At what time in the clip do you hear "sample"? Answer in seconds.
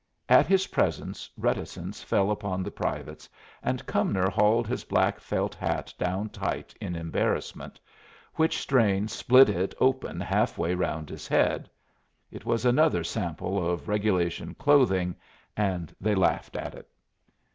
13.03-13.63